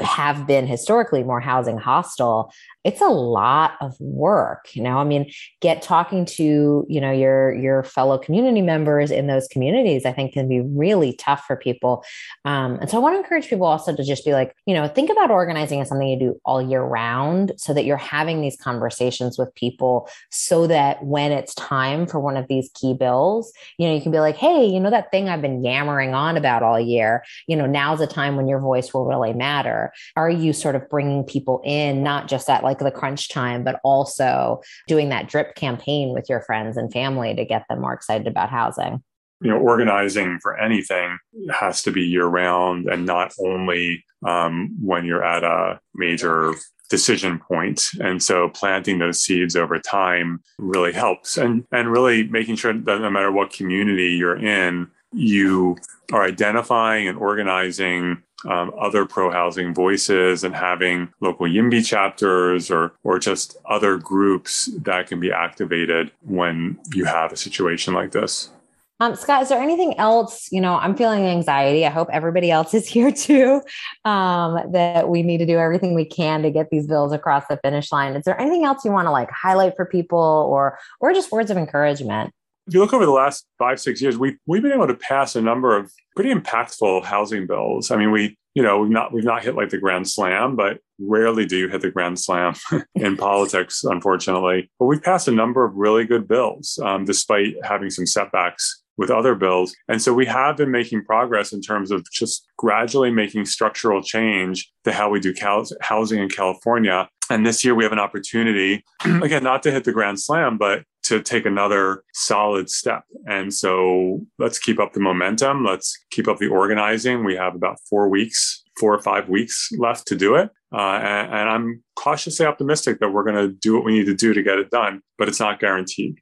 have 0.00 0.46
been 0.46 0.66
historically 0.66 1.22
more 1.22 1.40
housing 1.40 1.78
hostile 1.78 2.52
it's 2.82 3.00
a 3.00 3.08
lot 3.08 3.72
of 3.80 3.98
work 4.00 4.68
you 4.74 4.82
know? 4.82 4.98
I 4.98 5.04
mean 5.04 5.30
get 5.60 5.80
talking 5.80 6.24
to 6.24 6.84
you 6.88 7.00
know 7.00 7.12
your 7.12 7.54
your 7.54 7.84
fellow 7.84 8.18
community 8.18 8.62
members 8.62 9.10
in 9.10 9.28
those 9.28 9.46
communities 9.48 10.04
i 10.04 10.12
think 10.12 10.32
can 10.32 10.48
be 10.48 10.60
really 10.60 11.14
tough 11.14 11.44
for 11.46 11.56
people. 11.56 12.04
Um, 12.44 12.78
and 12.80 12.90
so 12.90 12.96
i 12.96 13.00
want 13.00 13.14
to 13.14 13.18
encourage 13.18 13.48
people 13.48 13.66
also 13.66 13.94
to 13.94 14.04
just 14.04 14.24
be 14.24 14.32
like 14.32 14.54
you 14.66 14.74
know 14.74 14.88
think 14.88 15.08
about 15.08 15.30
organizing 15.30 15.80
as 15.80 15.88
something 15.88 16.08
you 16.08 16.18
do 16.18 16.40
all 16.44 16.60
year 16.60 16.82
round 16.82 17.52
so 17.56 17.72
that 17.72 17.84
you're 17.84 17.96
having 17.96 18.40
these 18.40 18.56
conversations 18.56 19.38
with 19.38 19.54
people 19.54 20.08
so 20.30 20.66
that 20.66 21.04
when 21.04 21.30
it's 21.30 21.54
time 21.54 22.06
for 22.06 22.18
one 22.18 22.36
of 22.36 22.48
these 22.48 22.70
key 22.74 22.92
bills 22.92 23.52
you 23.78 23.86
know 23.86 23.94
you 23.94 24.00
can 24.00 24.12
be 24.12 24.18
like 24.18 24.36
hey 24.36 24.66
you 24.66 24.80
know 24.80 24.90
that 24.90 25.12
thing 25.12 25.28
i've 25.28 25.42
been 25.42 25.62
yammering 25.62 26.12
on 26.12 26.36
about 26.36 26.64
all 26.64 26.80
year? 26.80 27.24
You 27.46 27.56
know 27.56 27.66
now's 27.66 28.00
a 28.00 28.06
time 28.06 28.34
when 28.34 28.48
your 28.48 28.60
voice 28.60 28.92
will 28.92 29.06
really 29.06 29.32
matter 29.32 29.75
are 30.16 30.30
you 30.30 30.52
sort 30.52 30.76
of 30.76 30.88
bringing 30.88 31.24
people 31.24 31.60
in 31.64 32.02
not 32.02 32.28
just 32.28 32.48
at 32.48 32.62
like 32.62 32.76
like 32.76 32.92
the 32.92 32.98
crunch 32.98 33.28
time, 33.28 33.64
but 33.64 33.80
also 33.82 34.60
doing 34.86 35.08
that 35.10 35.28
drip 35.28 35.54
campaign 35.54 36.12
with 36.12 36.28
your 36.28 36.42
friends 36.42 36.76
and 36.76 36.92
family 36.92 37.34
to 37.34 37.44
get 37.44 37.64
them 37.68 37.80
more 37.80 37.92
excited 37.92 38.26
about 38.26 38.50
housing. 38.50 39.02
You 39.40 39.50
know, 39.50 39.58
organizing 39.58 40.38
for 40.40 40.58
anything 40.58 41.18
has 41.52 41.82
to 41.82 41.90
be 41.90 42.02
year 42.02 42.26
round 42.26 42.88
and 42.88 43.04
not 43.04 43.34
only 43.38 44.04
um, 44.26 44.74
when 44.80 45.04
you're 45.04 45.24
at 45.24 45.44
a 45.44 45.78
major 45.94 46.54
decision 46.88 47.38
point. 47.38 47.82
And 48.00 48.22
so 48.22 48.48
planting 48.48 48.98
those 48.98 49.20
seeds 49.20 49.56
over 49.56 49.78
time 49.78 50.40
really 50.58 50.92
helps 50.92 51.36
and, 51.36 51.64
and 51.72 51.90
really 51.90 52.28
making 52.28 52.56
sure 52.56 52.72
that 52.72 53.00
no 53.00 53.10
matter 53.10 53.32
what 53.32 53.52
community 53.52 54.12
you're 54.12 54.36
in, 54.36 54.88
you 55.12 55.76
are 56.12 56.24
identifying 56.24 57.08
and 57.08 57.18
organizing 57.18 58.22
um, 58.44 58.72
other 58.78 59.06
pro 59.06 59.30
housing 59.30 59.74
voices 59.74 60.44
and 60.44 60.54
having 60.54 61.12
local 61.20 61.46
YIMBY 61.46 61.84
chapters 61.86 62.70
or 62.70 62.92
or 63.02 63.18
just 63.18 63.56
other 63.68 63.96
groups 63.96 64.66
that 64.82 65.06
can 65.06 65.20
be 65.20 65.32
activated 65.32 66.12
when 66.22 66.78
you 66.92 67.04
have 67.04 67.32
a 67.32 67.36
situation 67.36 67.94
like 67.94 68.12
this. 68.12 68.50
Um, 68.98 69.14
Scott, 69.14 69.42
is 69.42 69.50
there 69.50 69.60
anything 69.60 69.98
else? 69.98 70.50
You 70.50 70.60
know, 70.62 70.76
I'm 70.76 70.96
feeling 70.96 71.26
anxiety. 71.26 71.84
I 71.84 71.90
hope 71.90 72.08
everybody 72.12 72.50
else 72.50 72.72
is 72.72 72.88
here 72.96 73.10
too. 73.10 73.60
Um, 74.04 74.72
that 74.72 75.08
we 75.08 75.22
need 75.22 75.38
to 75.38 75.46
do 75.46 75.58
everything 75.58 75.94
we 75.94 76.04
can 76.04 76.42
to 76.42 76.50
get 76.50 76.70
these 76.70 76.86
bills 76.86 77.12
across 77.12 77.46
the 77.48 77.58
finish 77.58 77.92
line. 77.92 78.14
Is 78.16 78.24
there 78.24 78.40
anything 78.40 78.64
else 78.64 78.84
you 78.84 78.92
want 78.92 79.06
to 79.06 79.12
like 79.12 79.30
highlight 79.30 79.76
for 79.76 79.84
people, 79.86 80.18
or 80.18 80.78
or 81.00 81.12
just 81.12 81.32
words 81.32 81.50
of 81.50 81.56
encouragement? 81.56 82.32
If 82.66 82.74
you 82.74 82.80
look 82.80 82.92
over 82.92 83.06
the 83.06 83.12
last 83.12 83.46
five, 83.58 83.78
six 83.78 84.02
years, 84.02 84.18
we've 84.18 84.36
we've 84.46 84.62
been 84.62 84.72
able 84.72 84.88
to 84.88 84.94
pass 84.94 85.36
a 85.36 85.40
number 85.40 85.76
of 85.76 85.92
pretty 86.14 86.32
impactful 86.32 87.04
housing 87.04 87.46
bills. 87.46 87.90
I 87.90 87.96
mean, 87.96 88.10
we 88.10 88.36
you 88.54 88.62
know 88.62 88.80
we've 88.80 88.90
not 88.90 89.12
we've 89.12 89.24
not 89.24 89.44
hit 89.44 89.54
like 89.54 89.70
the 89.70 89.78
grand 89.78 90.08
slam, 90.08 90.56
but 90.56 90.78
rarely 90.98 91.46
do 91.46 91.56
you 91.56 91.68
hit 91.68 91.82
the 91.82 91.90
grand 91.90 92.18
slam 92.18 92.54
in 92.94 93.16
politics, 93.16 93.84
unfortunately. 93.84 94.70
But 94.78 94.86
we've 94.86 95.02
passed 95.02 95.28
a 95.28 95.32
number 95.32 95.64
of 95.64 95.74
really 95.74 96.04
good 96.04 96.26
bills, 96.26 96.78
um, 96.82 97.04
despite 97.04 97.54
having 97.62 97.90
some 97.90 98.06
setbacks 98.06 98.82
with 98.96 99.10
other 99.10 99.34
bills. 99.34 99.74
And 99.88 100.00
so 100.00 100.12
we 100.14 100.26
have 100.26 100.56
been 100.56 100.70
making 100.70 101.04
progress 101.04 101.52
in 101.52 101.60
terms 101.60 101.90
of 101.90 102.10
just 102.10 102.46
gradually 102.56 103.10
making 103.10 103.44
structural 103.46 104.02
change 104.02 104.70
to 104.84 104.92
how 104.92 105.10
we 105.10 105.20
do 105.20 105.34
cal- 105.34 105.66
housing 105.82 106.18
in 106.18 106.28
California. 106.28 107.08
And 107.28 107.44
this 107.44 107.64
year 107.64 107.74
we 107.74 107.84
have 107.84 107.92
an 107.92 107.98
opportunity, 107.98 108.84
again, 109.04 109.42
not 109.42 109.62
to 109.64 109.70
hit 109.70 109.84
the 109.84 109.92
grand 109.92 110.20
slam, 110.20 110.56
but 110.56 110.84
to 111.06 111.22
take 111.22 111.46
another 111.46 112.02
solid 112.14 112.70
step. 112.70 113.02
And 113.26 113.52
so 113.52 114.20
let's 114.38 114.58
keep 114.58 114.80
up 114.80 114.92
the 114.92 115.00
momentum. 115.00 115.64
Let's 115.64 115.96
keep 116.10 116.28
up 116.28 116.38
the 116.38 116.48
organizing. 116.48 117.24
We 117.24 117.36
have 117.36 117.54
about 117.54 117.78
four 117.88 118.08
weeks, 118.08 118.62
four 118.78 118.94
or 118.94 119.00
five 119.00 119.28
weeks 119.28 119.70
left 119.78 120.06
to 120.08 120.16
do 120.16 120.34
it. 120.34 120.50
Uh, 120.72 120.98
and, 121.02 121.32
and 121.32 121.48
I'm 121.48 121.84
cautiously 121.96 122.44
optimistic 122.44 123.00
that 123.00 123.10
we're 123.10 123.24
going 123.24 123.36
to 123.36 123.52
do 123.52 123.74
what 123.74 123.84
we 123.84 123.92
need 123.92 124.06
to 124.06 124.14
do 124.14 124.34
to 124.34 124.42
get 124.42 124.58
it 124.58 124.70
done, 124.70 125.00
but 125.18 125.28
it's 125.28 125.40
not 125.40 125.60
guaranteed. 125.60 126.16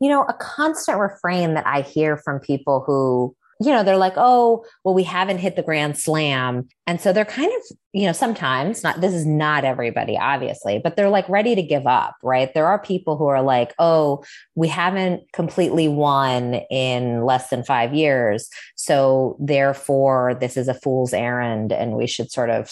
You 0.00 0.10
know, 0.10 0.22
a 0.24 0.34
constant 0.34 0.98
refrain 0.98 1.54
that 1.54 1.66
I 1.66 1.80
hear 1.80 2.18
from 2.18 2.38
people 2.40 2.84
who 2.86 3.34
you 3.60 3.72
know, 3.72 3.82
they're 3.82 3.96
like, 3.96 4.14
oh, 4.16 4.64
well, 4.84 4.94
we 4.94 5.02
haven't 5.02 5.38
hit 5.38 5.56
the 5.56 5.62
grand 5.62 5.96
slam. 5.96 6.68
And 6.86 7.00
so 7.00 7.12
they're 7.12 7.24
kind 7.24 7.50
of, 7.50 7.76
you 7.96 8.04
know, 8.04 8.12
sometimes 8.12 8.82
not, 8.82 9.00
this 9.00 9.14
is 9.14 9.24
not 9.24 9.64
everybody, 9.64 10.18
obviously, 10.18 10.78
but 10.78 10.96
they're 10.96 11.08
like 11.08 11.26
ready 11.30 11.54
to 11.54 11.62
give 11.62 11.86
up, 11.86 12.14
right? 12.22 12.52
There 12.52 12.66
are 12.66 12.78
people 12.78 13.16
who 13.16 13.24
are 13.24 13.40
like, 13.40 13.72
oh, 13.78 14.22
we 14.54 14.68
haven't 14.68 15.22
completely 15.32 15.88
won 15.88 16.56
in 16.70 17.24
less 17.24 17.48
than 17.48 17.64
five 17.64 17.94
years. 17.94 18.50
So 18.74 19.38
therefore, 19.40 20.36
this 20.38 20.58
is 20.58 20.68
a 20.68 20.74
fool's 20.74 21.14
errand 21.14 21.72
and 21.72 21.96
we 21.96 22.06
should 22.06 22.30
sort 22.30 22.50
of, 22.50 22.70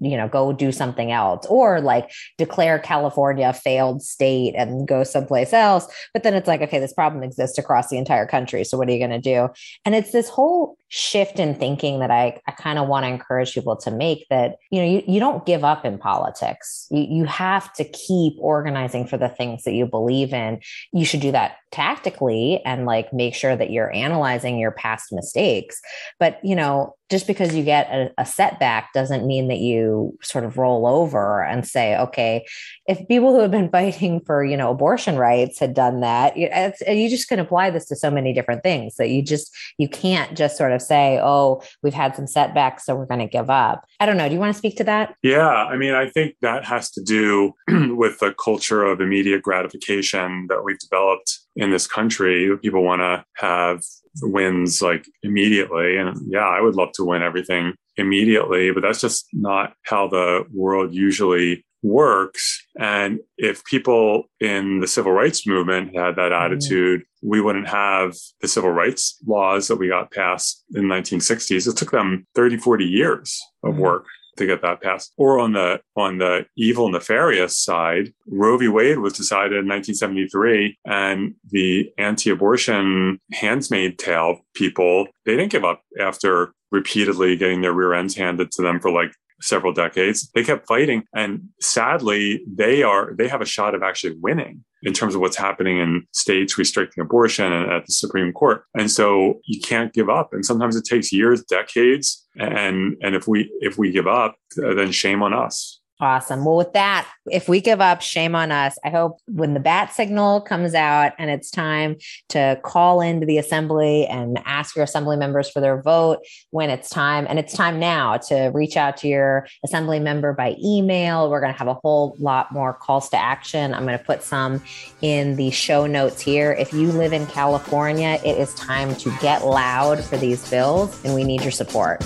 you 0.00 0.16
know, 0.16 0.26
go 0.26 0.52
do 0.52 0.72
something 0.72 1.12
else 1.12 1.46
or 1.46 1.80
like 1.80 2.10
declare 2.36 2.80
California 2.80 3.50
a 3.50 3.52
failed 3.52 4.02
state 4.02 4.56
and 4.56 4.88
go 4.88 5.04
someplace 5.04 5.52
else. 5.52 5.86
But 6.12 6.24
then 6.24 6.34
it's 6.34 6.48
like, 6.48 6.62
okay, 6.62 6.80
this 6.80 6.92
problem 6.92 7.22
exists 7.22 7.58
across 7.58 7.90
the 7.90 7.98
entire 7.98 8.26
country. 8.26 8.64
So 8.64 8.76
what 8.76 8.88
are 8.88 8.92
you 8.92 8.98
going 8.98 9.10
to 9.10 9.20
do? 9.20 9.50
And 9.84 9.94
it's 9.94 10.10
this 10.10 10.28
whole 10.28 10.76
shift 10.88 11.38
in 11.40 11.54
thinking 11.54 11.98
that 11.98 12.10
I, 12.10 12.40
I 12.46 12.52
kind 12.52 12.78
of 12.78 12.88
want 12.88 13.04
to 13.04 13.08
encourage 13.08 13.52
people 13.52 13.76
to 13.76 13.90
make 13.90 14.26
that, 14.30 14.56
you 14.74 14.80
know, 14.80 14.88
you, 14.88 15.02
you 15.06 15.20
don't 15.20 15.46
give 15.46 15.62
up 15.62 15.84
in 15.84 15.98
politics. 15.98 16.88
You, 16.90 17.06
you 17.08 17.24
have 17.26 17.72
to 17.74 17.84
keep 17.84 18.34
organizing 18.40 19.06
for 19.06 19.16
the 19.16 19.28
things 19.28 19.62
that 19.62 19.72
you 19.72 19.86
believe 19.86 20.32
in. 20.32 20.58
You 20.92 21.04
should 21.04 21.20
do 21.20 21.30
that 21.30 21.58
tactically 21.70 22.60
and 22.64 22.84
like 22.84 23.12
make 23.12 23.36
sure 23.36 23.54
that 23.54 23.70
you're 23.70 23.94
analyzing 23.94 24.58
your 24.58 24.72
past 24.72 25.12
mistakes. 25.12 25.80
But, 26.18 26.40
you 26.42 26.56
know, 26.56 26.96
just 27.10 27.26
because 27.26 27.54
you 27.54 27.62
get 27.62 27.86
a, 27.90 28.10
a, 28.18 28.24
setback 28.24 28.92
doesn't 28.92 29.26
mean 29.26 29.48
that 29.48 29.58
you 29.58 30.16
sort 30.22 30.44
of 30.44 30.56
roll 30.56 30.86
over 30.86 31.44
and 31.44 31.66
say, 31.66 31.96
okay, 31.98 32.46
if 32.86 33.06
people 33.08 33.32
who 33.32 33.40
have 33.40 33.50
been 33.50 33.68
fighting 33.72 34.20
for, 34.20 34.44
you 34.44 34.56
know, 34.56 34.70
abortion 34.70 35.16
rights 35.16 35.58
had 35.58 35.74
done 35.74 36.00
that, 36.00 36.36
you, 36.36 36.48
uh, 36.48 36.70
you 36.88 37.10
just 37.10 37.28
can 37.28 37.38
apply 37.38 37.70
this 37.70 37.86
to 37.86 37.96
so 37.96 38.10
many 38.10 38.32
different 38.32 38.62
things 38.62 38.96
that 38.96 39.10
you 39.10 39.22
just, 39.22 39.54
you 39.76 39.88
can't 39.88 40.36
just 40.36 40.56
sort 40.56 40.72
of 40.72 40.80
say, 40.80 41.20
oh, 41.22 41.62
we've 41.82 41.94
had 41.94 42.16
some 42.16 42.26
setbacks, 42.26 42.86
so 42.86 42.94
we're 42.94 43.06
going 43.06 43.20
to 43.20 43.26
give 43.26 43.50
up. 43.50 43.84
I 44.00 44.06
don't 44.06 44.16
know. 44.16 44.28
Do 44.28 44.34
you 44.34 44.40
want 44.40 44.54
to 44.54 44.58
speak 44.64 44.78
to 44.78 44.84
that? 44.84 45.14
Yeah. 45.22 45.46
I 45.46 45.76
mean, 45.76 45.92
I 45.92 46.08
think 46.08 46.36
that 46.40 46.64
has 46.64 46.90
to 46.92 47.02
do 47.02 47.52
with 47.68 48.18
the 48.20 48.34
culture 48.42 48.82
of 48.82 49.02
immediate 49.02 49.42
gratification 49.42 50.46
that 50.48 50.64
we've 50.64 50.78
developed 50.78 51.38
in 51.54 51.70
this 51.70 51.86
country. 51.86 52.50
People 52.62 52.82
want 52.82 53.00
to 53.00 53.24
have 53.36 53.82
wins 54.22 54.80
like 54.80 55.06
immediately. 55.22 55.98
And 55.98 56.16
yeah, 56.26 56.48
I 56.48 56.62
would 56.62 56.76
love 56.76 56.92
to 56.94 57.04
win 57.04 57.20
everything 57.20 57.74
immediately, 57.98 58.70
but 58.72 58.80
that's 58.80 59.02
just 59.02 59.26
not 59.34 59.74
how 59.82 60.08
the 60.08 60.46
world 60.50 60.94
usually 60.94 61.62
works. 61.82 62.66
And 62.80 63.20
if 63.36 63.62
people 63.66 64.30
in 64.40 64.80
the 64.80 64.86
civil 64.86 65.12
rights 65.12 65.46
movement 65.46 65.94
had 65.94 66.16
that 66.16 66.32
mm-hmm. 66.32 66.54
attitude, 66.54 67.00
mm. 67.02 67.04
we 67.22 67.42
wouldn't 67.42 67.68
have 67.68 68.14
the 68.40 68.48
civil 68.48 68.70
rights 68.70 69.18
laws 69.26 69.68
that 69.68 69.76
we 69.76 69.88
got 69.88 70.10
passed 70.10 70.64
in 70.74 70.88
the 70.88 70.94
1960s. 70.94 71.68
It 71.68 71.76
took 71.76 71.90
them 71.90 72.26
30, 72.34 72.56
40 72.56 72.86
years 72.86 73.38
of 73.62 73.74
mm. 73.74 73.80
work 73.80 74.06
to 74.36 74.46
get 74.46 74.62
that 74.62 74.82
passed. 74.82 75.12
Or 75.16 75.38
on 75.38 75.52
the 75.52 75.80
on 75.96 76.18
the 76.18 76.46
evil 76.56 76.88
nefarious 76.88 77.56
side, 77.56 78.12
Roe 78.26 78.58
v. 78.58 78.68
Wade 78.68 78.98
was 78.98 79.12
decided 79.12 79.52
in 79.52 79.68
1973, 79.68 80.78
and 80.84 81.34
the 81.50 81.92
anti-abortion 81.98 83.20
Handmaid's 83.32 83.96
Tale 84.02 84.40
people 84.54 85.06
they 85.24 85.36
didn't 85.36 85.52
give 85.52 85.64
up 85.64 85.82
after 85.98 86.52
repeatedly 86.70 87.36
getting 87.36 87.60
their 87.60 87.72
rear 87.72 87.94
ends 87.94 88.16
handed 88.16 88.50
to 88.52 88.62
them 88.62 88.80
for 88.80 88.90
like 88.90 89.12
several 89.40 89.72
decades. 89.72 90.30
They 90.34 90.44
kept 90.44 90.66
fighting, 90.66 91.04
and 91.14 91.48
sadly, 91.60 92.44
they 92.46 92.82
are 92.82 93.14
they 93.14 93.28
have 93.28 93.40
a 93.40 93.46
shot 93.46 93.74
of 93.74 93.82
actually 93.82 94.16
winning 94.20 94.64
in 94.84 94.92
terms 94.92 95.14
of 95.14 95.20
what's 95.20 95.36
happening 95.36 95.78
in 95.78 96.06
states 96.12 96.58
restricting 96.58 97.02
abortion 97.02 97.52
and 97.52 97.72
at 97.72 97.86
the 97.86 97.92
Supreme 97.92 98.32
Court. 98.32 98.64
And 98.74 98.90
so 98.90 99.40
you 99.46 99.60
can't 99.60 99.92
give 99.92 100.08
up. 100.08 100.32
And 100.32 100.44
sometimes 100.44 100.76
it 100.76 100.84
takes 100.84 101.12
years, 101.12 101.42
decades. 101.44 102.24
And 102.36 102.96
and 103.00 103.14
if 103.14 103.26
we 103.26 103.50
if 103.60 103.78
we 103.78 103.90
give 103.90 104.06
up, 104.06 104.36
then 104.56 104.92
shame 104.92 105.22
on 105.22 105.32
us. 105.32 105.80
Awesome. 106.00 106.44
Well, 106.44 106.56
with 106.56 106.72
that, 106.72 107.08
if 107.30 107.48
we 107.48 107.60
give 107.60 107.80
up, 107.80 108.02
shame 108.02 108.34
on 108.34 108.50
us. 108.50 108.76
I 108.84 108.90
hope 108.90 109.20
when 109.28 109.54
the 109.54 109.60
bat 109.60 109.94
signal 109.94 110.40
comes 110.40 110.74
out 110.74 111.12
and 111.18 111.30
it's 111.30 111.52
time 111.52 111.98
to 112.30 112.58
call 112.64 113.00
into 113.00 113.26
the 113.26 113.38
assembly 113.38 114.04
and 114.08 114.40
ask 114.44 114.74
your 114.74 114.82
assembly 114.82 115.16
members 115.16 115.48
for 115.48 115.60
their 115.60 115.80
vote, 115.80 116.18
when 116.50 116.68
it's 116.68 116.90
time, 116.90 117.26
and 117.28 117.38
it's 117.38 117.54
time 117.54 117.78
now 117.78 118.16
to 118.16 118.50
reach 118.52 118.76
out 118.76 118.96
to 118.98 119.08
your 119.08 119.46
assembly 119.64 120.00
member 120.00 120.32
by 120.32 120.56
email. 120.62 121.30
We're 121.30 121.40
going 121.40 121.52
to 121.52 121.58
have 121.58 121.68
a 121.68 121.74
whole 121.74 122.16
lot 122.18 122.50
more 122.50 122.74
calls 122.74 123.08
to 123.10 123.16
action. 123.16 123.72
I'm 123.72 123.86
going 123.86 123.96
to 123.96 124.04
put 124.04 124.24
some 124.24 124.60
in 125.00 125.36
the 125.36 125.52
show 125.52 125.86
notes 125.86 126.20
here. 126.20 126.54
If 126.54 126.72
you 126.72 126.90
live 126.90 127.12
in 127.12 127.24
California, 127.28 128.18
it 128.24 128.36
is 128.36 128.52
time 128.54 128.96
to 128.96 129.16
get 129.20 129.46
loud 129.46 130.02
for 130.02 130.16
these 130.16 130.50
bills, 130.50 131.02
and 131.04 131.14
we 131.14 131.22
need 131.22 131.42
your 131.42 131.52
support. 131.52 132.02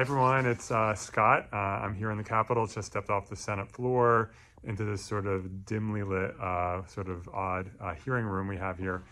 Hi, 0.00 0.02
everyone. 0.02 0.46
It's 0.46 0.70
uh, 0.70 0.94
Scott. 0.94 1.46
Uh, 1.52 1.56
I'm 1.56 1.94
here 1.94 2.10
in 2.10 2.16
the 2.16 2.24
Capitol, 2.24 2.66
just 2.66 2.86
stepped 2.86 3.10
off 3.10 3.28
the 3.28 3.36
Senate 3.36 3.70
floor 3.70 4.30
into 4.64 4.82
this 4.82 5.04
sort 5.04 5.26
of 5.26 5.66
dimly 5.66 6.02
lit, 6.02 6.34
uh, 6.40 6.86
sort 6.86 7.10
of 7.10 7.28
odd 7.28 7.70
uh, 7.78 7.92
hearing 8.02 8.24
room 8.24 8.48
we 8.48 8.56
have 8.56 8.78
here. 8.78 9.02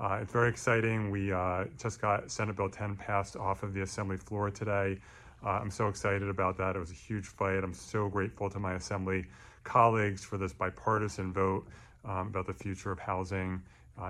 Uh, 0.00 0.20
it's 0.22 0.32
very 0.32 0.48
exciting. 0.48 1.10
We 1.10 1.34
uh, 1.34 1.66
just 1.76 2.00
got 2.00 2.30
Senate 2.30 2.56
Bill 2.56 2.70
10 2.70 2.96
passed 2.96 3.36
off 3.36 3.62
of 3.62 3.74
the 3.74 3.82
Assembly 3.82 4.16
floor 4.16 4.50
today. 4.50 4.98
I'm 5.44 5.70
so 5.70 5.88
excited 5.88 6.30
about 6.30 6.56
that. 6.56 6.76
It 6.76 6.78
was 6.78 6.92
a 6.92 6.94
huge 6.94 7.26
fight. 7.26 7.62
I'm 7.62 7.74
so 7.74 8.08
grateful 8.08 8.48
to 8.48 8.58
my 8.58 8.72
Assembly 8.72 9.26
colleagues 9.64 10.24
for 10.24 10.38
this 10.38 10.54
bipartisan 10.54 11.30
vote 11.30 11.66
um, 12.06 12.28
about 12.28 12.46
the 12.46 12.54
future 12.54 12.90
of 12.90 12.98
housing 12.98 13.60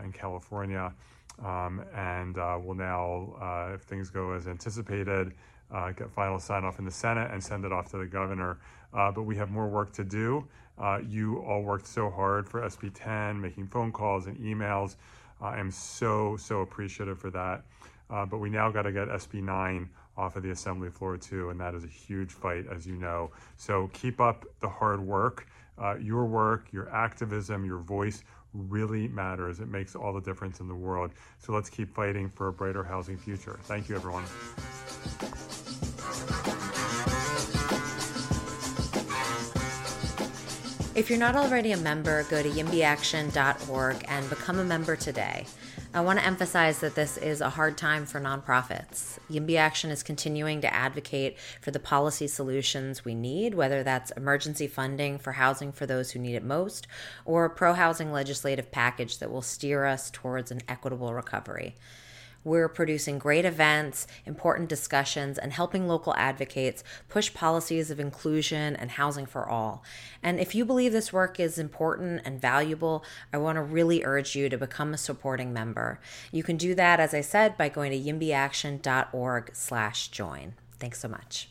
in 0.04 0.12
California. 0.12 0.95
Um, 1.45 1.85
and 1.95 2.37
we'll 2.37 2.75
now, 2.75 3.73
if 3.75 3.83
things 3.83 4.11
go 4.11 4.33
as 4.33 4.49
anticipated, 4.49 5.33
uh, 5.71 5.92
get 5.92 6.11
final 6.11 6.38
sign 6.38 6.64
off 6.64 6.78
in 6.78 6.85
the 6.85 6.90
Senate 6.90 7.30
and 7.30 7.42
send 7.42 7.64
it 7.64 7.73
off 7.73 7.90
to 7.90 7.99
the 7.99 8.07
governor. 8.07 8.59
Uh, 8.92 9.11
but 9.11 9.23
we 9.23 9.37
have 9.37 9.50
more 9.50 9.68
work 9.68 9.92
to 9.92 10.04
do. 10.04 10.47
Uh, 10.78 11.00
you 11.07 11.38
all 11.40 11.62
worked 11.62 11.87
so 11.87 12.09
hard 12.09 12.49
for 12.49 12.62
SB 12.62 12.90
10, 12.95 13.40
making 13.40 13.66
phone 13.66 13.92
calls 13.92 14.26
and 14.26 14.38
emails. 14.38 14.97
I 15.40 15.59
am 15.59 15.71
so, 15.71 16.37
so 16.37 16.61
appreciative 16.61 17.18
for 17.18 17.30
that. 17.30 17.62
Uh, 18.11 18.25
but 18.25 18.38
we 18.38 18.49
now 18.49 18.71
got 18.71 18.83
to 18.83 18.92
get 18.92 19.09
SB 19.09 19.42
9 19.42 19.88
off 20.16 20.37
of 20.37 20.42
the 20.42 20.50
assembly 20.50 20.88
floor 20.88 21.16
too, 21.16 21.50
and 21.50 21.61
that 21.61 21.75
is 21.75 21.85
a 21.85 21.88
huge 21.88 22.33
fight, 22.33 22.64
as 22.73 22.87
you 22.87 22.97
know. 22.97 23.30
So 23.57 23.90
keep 23.92 24.21
up 24.21 24.47
the 24.61 24.68
hard 24.68 25.00
work. 25.00 25.47
Uh, 25.76 25.97
your 25.97 26.25
work, 26.25 26.66
your 26.73 26.88
activism, 26.92 27.64
your 27.64 27.78
voice 27.78 28.25
really 28.55 29.09
matters. 29.09 29.61
It 29.61 29.69
makes 29.69 29.95
all 29.95 30.12
the 30.12 30.21
difference 30.21 30.61
in 30.61 30.69
the 30.69 30.75
world. 30.75 31.12
So 31.38 31.52
let's 31.52 31.71
keep 31.71 31.95
fighting 31.95 32.31
for 32.31 32.49
a 32.49 32.52
brighter 32.52 32.85
housing 32.85 33.17
future. 33.17 33.59
Thank 33.64 33.88
you, 33.88 33.97
everyone. 33.97 34.25
If 40.95 41.09
you're 41.09 41.19
not 41.19 41.37
already 41.37 41.71
a 41.73 41.76
member, 41.76 42.25
go 42.25 42.43
to 42.43 42.49
yimbyAction.org 42.49 44.05
and 44.09 44.28
become 44.28 44.59
a 44.59 44.64
member 44.64 44.97
today. 44.97 45.47
I 45.95 46.02
want 46.02 46.18
to 46.18 46.25
emphasize 46.25 46.80
that 46.80 46.95
this 46.95 47.16
is 47.16 47.40
a 47.40 47.49
hard 47.49 47.78
time 47.78 48.04
for 48.04 48.21
nonprofits. 48.21 49.18
YIMBY 49.30 49.57
Action 49.57 49.90
is 49.90 50.02
continuing 50.02 50.61
to 50.61 50.73
advocate 50.73 51.38
for 51.62 51.71
the 51.71 51.78
policy 51.78 52.26
solutions 52.26 53.07
we 53.07 53.14
need, 53.14 53.54
whether 53.54 53.83
that's 53.83 54.11
emergency 54.11 54.66
funding 54.66 55.18
for 55.18 55.33
housing 55.33 55.73
for 55.73 55.87
those 55.87 56.11
who 56.11 56.18
need 56.18 56.35
it 56.35 56.45
most, 56.45 56.87
or 57.25 57.47
a 57.47 57.50
pro 57.50 57.73
housing 57.73 58.12
legislative 58.12 58.71
package 58.71 59.16
that 59.16 59.30
will 59.30 59.40
steer 59.40 59.87
us 59.87 60.11
towards 60.11 60.50
an 60.50 60.61
equitable 60.68 61.14
recovery. 61.14 61.75
We're 62.49 62.69
producing 62.69 63.19
great 63.19 63.45
events, 63.45 64.07
important 64.25 64.71
discussions, 64.71 65.37
and 65.37 65.52
helping 65.52 65.87
local 65.87 66.14
advocates 66.17 66.83
push 67.09 67.33
policies 67.35 67.90
of 67.90 68.00
inclusion 68.00 68.75
and 68.75 68.93
housing 68.93 69.26
for 69.26 69.47
all. 69.47 69.85
And 70.23 70.40
if 70.40 70.55
you 70.55 70.64
believe 70.64 70.93
this 70.93 71.12
work 71.12 71.38
is 71.38 71.59
important 71.59 72.23
and 72.25 72.40
valuable, 72.40 73.05
I 73.33 73.37
want 73.37 73.57
to 73.57 73.62
really 73.62 74.02
urge 74.02 74.35
you 74.35 74.49
to 74.49 74.57
become 74.57 74.95
a 74.95 74.99
supporting 74.99 75.52
member. 75.52 76.00
You 76.33 76.43
can 76.43 76.57
do 76.57 76.75
that, 76.75 77.00
as 77.00 77.12
I 77.12 77.21
said, 77.21 77.59
by 77.59 77.69
going 77.69 77.93
to 77.93 77.99
yimbyaction.org 77.99 79.50
slash 79.52 80.09
join. 80.09 80.55
Thanks 80.78 81.00
so 81.00 81.09
much. 81.09 81.50